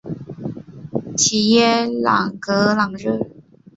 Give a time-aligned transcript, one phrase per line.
[1.15, 3.19] 吉耶朗格朗热。